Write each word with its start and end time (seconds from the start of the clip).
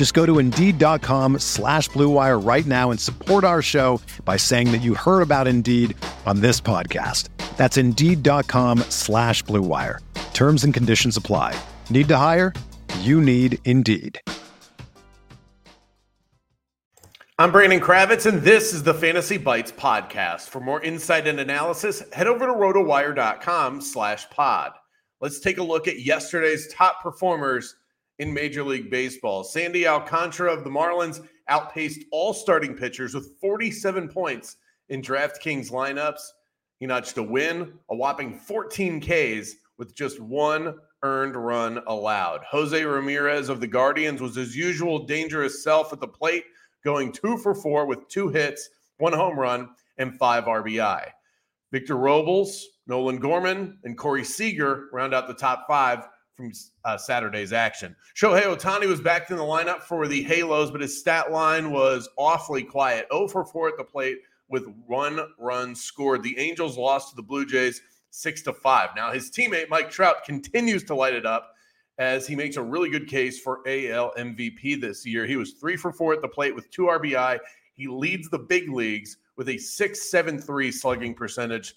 Just 0.00 0.14
go 0.14 0.24
to 0.24 0.38
Indeed.com 0.38 1.40
slash 1.40 1.90
BlueWire 1.90 2.42
right 2.42 2.64
now 2.64 2.90
and 2.90 2.98
support 2.98 3.44
our 3.44 3.60
show 3.60 4.00
by 4.24 4.38
saying 4.38 4.72
that 4.72 4.78
you 4.78 4.94
heard 4.94 5.20
about 5.20 5.46
Indeed 5.46 5.94
on 6.24 6.40
this 6.40 6.58
podcast. 6.58 7.28
That's 7.58 7.76
Indeed.com 7.76 8.78
slash 8.88 9.44
BlueWire. 9.44 9.98
Terms 10.32 10.64
and 10.64 10.72
conditions 10.72 11.18
apply. 11.18 11.54
Need 11.90 12.08
to 12.08 12.16
hire? 12.16 12.54
You 13.00 13.20
need 13.20 13.58
Indeed. 13.66 14.18
I'm 17.38 17.52
Brandon 17.52 17.78
Kravitz, 17.78 18.24
and 18.24 18.40
this 18.40 18.72
is 18.72 18.82
the 18.82 18.94
Fantasy 18.94 19.36
Bites 19.36 19.70
podcast. 19.70 20.48
For 20.48 20.60
more 20.60 20.80
insight 20.80 21.26
and 21.26 21.38
analysis, 21.38 22.02
head 22.14 22.26
over 22.26 22.46
to 22.46 22.54
rotowire.com 22.54 23.82
slash 23.82 24.30
pod. 24.30 24.72
Let's 25.20 25.40
take 25.40 25.58
a 25.58 25.62
look 25.62 25.88
at 25.88 26.00
yesterday's 26.00 26.72
top 26.72 27.02
performers 27.02 27.76
in 28.20 28.32
Major 28.34 28.62
League 28.62 28.90
Baseball. 28.90 29.42
Sandy 29.42 29.88
Alcantara 29.88 30.52
of 30.52 30.62
the 30.62 30.68
Marlins 30.68 31.26
outpaced 31.48 32.04
all 32.12 32.34
starting 32.34 32.74
pitchers 32.74 33.14
with 33.14 33.38
47 33.40 34.08
points 34.08 34.58
in 34.90 35.00
DraftKings 35.00 35.70
lineups. 35.70 36.20
He 36.78 36.86
notched 36.86 37.16
a 37.16 37.22
win, 37.22 37.72
a 37.88 37.96
whopping 37.96 38.38
14 38.38 39.00
Ks 39.00 39.54
with 39.78 39.96
just 39.96 40.20
one 40.20 40.74
earned 41.02 41.34
run 41.34 41.80
allowed. 41.86 42.42
Jose 42.44 42.84
Ramirez 42.84 43.48
of 43.48 43.58
the 43.58 43.66
Guardians 43.66 44.20
was 44.20 44.36
his 44.36 44.54
usual 44.54 45.06
dangerous 45.06 45.64
self 45.64 45.90
at 45.94 46.00
the 46.00 46.06
plate 46.06 46.44
going 46.84 47.12
two 47.12 47.38
for 47.38 47.54
four 47.54 47.86
with 47.86 48.06
two 48.08 48.28
hits, 48.28 48.68
one 48.98 49.14
home 49.14 49.38
run, 49.38 49.70
and 49.96 50.18
five 50.18 50.44
RBI. 50.44 51.06
Victor 51.72 51.96
Robles, 51.96 52.66
Nolan 52.86 53.18
Gorman, 53.18 53.78
and 53.84 53.96
Corey 53.96 54.24
Seager 54.24 54.90
round 54.92 55.14
out 55.14 55.26
the 55.26 55.32
top 55.32 55.66
five 55.66 56.06
from 56.40 56.52
uh, 56.84 56.96
Saturday's 56.96 57.52
action. 57.52 57.94
Shohei 58.14 58.42
Ohtani 58.42 58.86
was 58.86 59.00
back 59.00 59.30
in 59.30 59.36
the 59.36 59.42
lineup 59.42 59.82
for 59.82 60.08
the 60.08 60.22
Halos, 60.22 60.70
but 60.70 60.80
his 60.80 60.98
stat 60.98 61.30
line 61.30 61.70
was 61.70 62.08
awfully 62.16 62.62
quiet 62.62 63.06
0 63.12 63.28
for 63.28 63.44
4 63.44 63.68
at 63.68 63.76
the 63.76 63.84
plate 63.84 64.18
with 64.48 64.66
one 64.86 65.20
run 65.38 65.74
scored. 65.74 66.22
The 66.22 66.38
Angels 66.38 66.78
lost 66.78 67.10
to 67.10 67.16
the 67.16 67.22
Blue 67.22 67.44
Jays 67.44 67.82
6 68.10 68.42
to 68.42 68.52
5. 68.52 68.90
Now, 68.96 69.12
his 69.12 69.30
teammate 69.30 69.68
Mike 69.68 69.90
Trout 69.90 70.24
continues 70.24 70.82
to 70.84 70.94
light 70.94 71.14
it 71.14 71.26
up 71.26 71.54
as 71.98 72.26
he 72.26 72.34
makes 72.34 72.56
a 72.56 72.62
really 72.62 72.88
good 72.88 73.06
case 73.06 73.38
for 73.38 73.60
AL 73.66 74.14
MVP 74.18 74.80
this 74.80 75.06
year. 75.06 75.26
He 75.26 75.36
was 75.36 75.52
three 75.52 75.76
for 75.76 75.92
four 75.92 76.14
at 76.14 76.22
the 76.22 76.28
plate 76.28 76.54
with 76.54 76.70
two 76.70 76.84
RBI. 76.84 77.38
He 77.74 77.86
leads 77.86 78.30
the 78.30 78.38
big 78.38 78.70
leagues 78.70 79.18
with 79.36 79.48
a 79.50 79.54
6.73 79.54 80.72
slugging 80.72 81.14
percentage. 81.14 81.74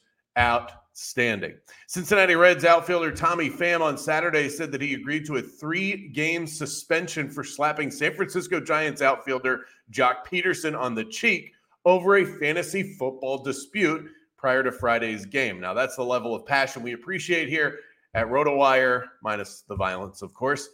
Outstanding. 0.94 1.56
Cincinnati 1.88 2.36
Reds 2.36 2.66
outfielder 2.66 3.12
Tommy 3.12 3.50
Pham 3.50 3.82
on 3.82 3.98
Saturday 3.98 4.48
said 4.48 4.72
that 4.72 4.82
he 4.82 4.94
agreed 4.94 5.26
to 5.26 5.38
a 5.38 5.42
three 5.42 6.10
game 6.10 6.46
suspension 6.46 7.32
for 7.32 7.44
slapping 7.44 7.90
San 7.90 8.14
Francisco 8.14 8.60
Giants 8.60 9.02
outfielder 9.02 9.66
Joc 9.92 10.18
Pederson 10.32 10.80
on 10.80 10.94
the 10.94 11.06
cheek 11.06 11.52
over 11.84 12.18
a 12.18 12.26
fantasy 12.26 12.96
football 13.00 13.40
dispute 13.40 14.08
prior 14.38 14.62
to 14.62 14.72
Friday's 14.72 15.26
game. 15.26 15.60
Now, 15.60 15.74
that's 15.74 15.96
the 15.96 16.04
level 16.04 16.36
of 16.36 16.46
passion 16.46 16.84
we 16.84 16.94
appreciate 16.94 17.50
here 17.50 17.80
at 18.14 18.28
RotoWire, 18.28 19.06
minus 19.24 19.64
the 19.68 19.76
violence, 19.76 20.22
of 20.22 20.32
course. 20.36 20.70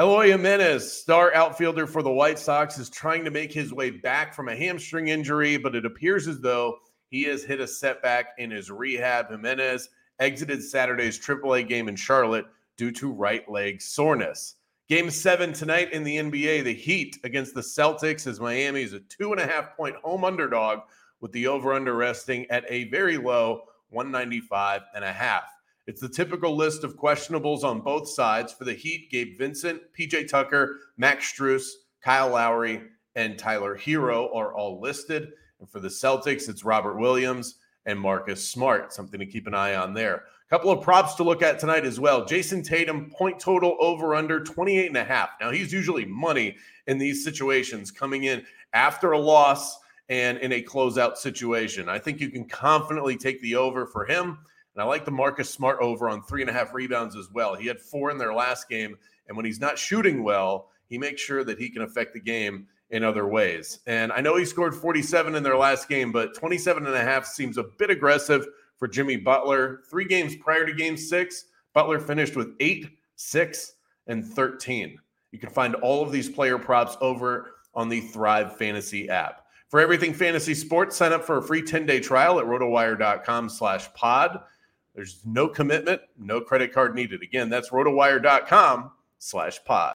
Eloy 0.00 0.30
Jimenez, 0.30 0.92
star 0.92 1.32
outfielder 1.32 1.86
for 1.86 2.02
the 2.02 2.10
White 2.10 2.40
Sox, 2.40 2.76
is 2.76 2.90
trying 2.90 3.24
to 3.24 3.30
make 3.30 3.52
his 3.52 3.72
way 3.72 3.90
back 3.90 4.34
from 4.34 4.48
a 4.48 4.56
hamstring 4.56 5.08
injury, 5.08 5.58
but 5.58 5.76
it 5.76 5.86
appears 5.86 6.26
as 6.26 6.40
though 6.40 6.78
he 7.10 7.24
has 7.24 7.44
hit 7.44 7.60
a 7.60 7.66
setback 7.66 8.34
in 8.38 8.50
his 8.50 8.70
rehab. 8.70 9.30
Jimenez 9.30 9.90
exited 10.18 10.62
Saturday's 10.62 11.18
AAA 11.18 11.68
game 11.68 11.88
in 11.88 11.96
Charlotte 11.96 12.46
due 12.76 12.92
to 12.92 13.12
right 13.12 13.48
leg 13.50 13.82
soreness. 13.82 14.56
Game 14.88 15.10
seven 15.10 15.52
tonight 15.52 15.92
in 15.92 16.02
the 16.02 16.16
NBA, 16.16 16.64
the 16.64 16.74
Heat 16.74 17.18
against 17.22 17.54
the 17.54 17.60
Celtics, 17.60 18.26
as 18.26 18.40
Miami 18.40 18.82
is 18.82 18.92
a 18.92 19.00
two 19.00 19.32
and 19.32 19.40
a 19.40 19.46
half 19.46 19.76
point 19.76 19.96
home 19.96 20.24
underdog 20.24 20.80
with 21.20 21.32
the 21.32 21.46
over 21.46 21.72
under 21.74 21.94
resting 21.94 22.50
at 22.50 22.64
a 22.68 22.84
very 22.88 23.16
low 23.16 23.62
195 23.90 24.82
and 24.94 25.04
a 25.04 25.12
half. 25.12 25.44
It's 25.86 26.00
the 26.00 26.08
typical 26.08 26.56
list 26.56 26.84
of 26.84 26.96
questionables 26.96 27.64
on 27.64 27.80
both 27.80 28.08
sides. 28.08 28.52
For 28.52 28.64
the 28.64 28.74
Heat, 28.74 29.10
Gabe 29.10 29.36
Vincent, 29.36 29.82
PJ 29.98 30.28
Tucker, 30.28 30.78
Max 30.96 31.32
Strus, 31.32 31.68
Kyle 32.00 32.30
Lowry, 32.30 32.82
and 33.16 33.38
Tyler 33.38 33.76
Herro 33.76 34.34
are 34.34 34.54
all 34.54 34.80
listed. 34.80 35.32
And 35.60 35.68
for 35.68 35.78
the 35.78 35.88
Celtics, 35.88 36.48
it's 36.48 36.64
Robert 36.64 36.96
Williams 36.96 37.56
and 37.86 37.98
Marcus 37.98 38.46
Smart, 38.46 38.92
something 38.92 39.20
to 39.20 39.26
keep 39.26 39.46
an 39.46 39.54
eye 39.54 39.74
on 39.74 39.94
there. 39.94 40.24
A 40.46 40.50
couple 40.50 40.70
of 40.70 40.82
props 40.82 41.14
to 41.14 41.22
look 41.22 41.42
at 41.42 41.58
tonight 41.58 41.84
as 41.84 42.00
well. 42.00 42.24
Jayson 42.24 42.62
Tatum, 42.62 43.10
point 43.10 43.38
total 43.38 43.76
over 43.78 44.14
under 44.14 44.42
28 44.42 44.86
and 44.86 44.96
a 44.96 45.04
half. 45.04 45.30
Now, 45.40 45.50
he's 45.50 45.72
usually 45.72 46.04
money 46.04 46.56
in 46.86 46.98
these 46.98 47.22
situations 47.22 47.90
coming 47.90 48.24
in 48.24 48.44
after 48.72 49.12
a 49.12 49.18
loss 49.18 49.78
and 50.08 50.38
in 50.38 50.52
a 50.52 50.62
closeout 50.62 51.16
situation. 51.16 51.88
I 51.88 51.98
think 51.98 52.20
you 52.20 52.30
can 52.30 52.48
confidently 52.48 53.16
take 53.16 53.40
the 53.42 53.54
over 53.54 53.86
for 53.86 54.04
him. 54.04 54.38
And 54.74 54.82
I 54.82 54.84
like 54.84 55.04
the 55.04 55.10
Marcus 55.10 55.50
Smart 55.50 55.78
over 55.80 56.08
on 56.08 56.22
three 56.22 56.40
and 56.40 56.50
a 56.50 56.52
half 56.52 56.74
rebounds 56.74 57.16
as 57.16 57.30
well. 57.30 57.54
He 57.54 57.66
had 57.66 57.80
four 57.80 58.10
in 58.10 58.18
their 58.18 58.34
last 58.34 58.68
game. 58.68 58.96
And 59.28 59.36
when 59.36 59.46
he's 59.46 59.60
not 59.60 59.78
shooting 59.78 60.24
well, 60.24 60.70
he 60.88 60.98
makes 60.98 61.20
sure 61.20 61.44
that 61.44 61.58
he 61.58 61.70
can 61.70 61.82
affect 61.82 62.12
the 62.12 62.20
game 62.20 62.66
in 62.90 63.04
other 63.04 63.26
ways. 63.26 63.80
And 63.86 64.12
I 64.12 64.20
know 64.20 64.36
he 64.36 64.44
scored 64.44 64.74
47 64.74 65.34
in 65.34 65.42
their 65.42 65.56
last 65.56 65.88
game, 65.88 66.12
but 66.12 66.34
27 66.34 66.86
and 66.86 66.94
a 66.94 67.00
half 67.00 67.24
seems 67.24 67.58
a 67.58 67.64
bit 67.64 67.90
aggressive 67.90 68.46
for 68.76 68.88
Jimmy 68.88 69.16
Butler. 69.16 69.80
Three 69.90 70.06
games 70.06 70.36
prior 70.36 70.66
to 70.66 70.72
game 70.72 70.96
six, 70.96 71.46
Butler 71.72 72.00
finished 72.00 72.36
with 72.36 72.54
eight, 72.60 72.88
six, 73.16 73.74
and 74.06 74.24
13. 74.24 74.98
You 75.32 75.38
can 75.38 75.50
find 75.50 75.76
all 75.76 76.02
of 76.02 76.10
these 76.10 76.28
player 76.28 76.58
props 76.58 76.96
over 77.00 77.52
on 77.74 77.88
the 77.88 78.00
Thrive 78.00 78.56
Fantasy 78.56 79.08
app. 79.08 79.46
For 79.68 79.78
everything 79.78 80.12
fantasy 80.12 80.54
sports, 80.54 80.96
sign 80.96 81.12
up 81.12 81.24
for 81.24 81.36
a 81.36 81.42
free 81.42 81.62
10-day 81.62 82.00
trial 82.00 82.40
at 82.40 82.46
rotowire.com 82.46 83.48
slash 83.48 83.92
pod. 83.94 84.40
There's 84.96 85.20
no 85.24 85.46
commitment, 85.46 86.00
no 86.18 86.40
credit 86.40 86.72
card 86.72 86.96
needed. 86.96 87.22
Again, 87.22 87.48
that's 87.48 87.70
rotowire.com 87.70 88.90
slash 89.20 89.64
pod. 89.64 89.94